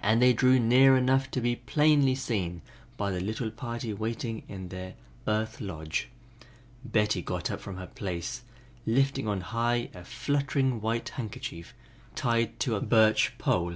As 0.00 0.20
they 0.20 0.32
drew 0.32 0.60
near 0.60 0.96
enough 0.96 1.28
to 1.32 1.40
be 1.40 1.56
plainly 1.56 2.14
seen 2.14 2.62
by 2.96 3.10
the 3.10 3.18
little 3.18 3.50
party 3.50 3.92
waiting 3.92 4.44
in 4.46 4.68
their 4.68 4.94
"earth 5.26 5.60
lodge," 5.60 6.08
Betty 6.84 7.20
got 7.20 7.50
up 7.50 7.60
from 7.60 7.76
her 7.76 7.88
place, 7.88 8.42
lifting 8.86 9.26
on 9.26 9.40
high 9.40 9.90
a 9.92 10.04
fluttering 10.04 10.80
white 10.80 11.08
handkerchief 11.08 11.74
tied 12.14 12.60
to 12.60 12.76
a 12.76 12.80
birch 12.80 13.36
pole. 13.38 13.74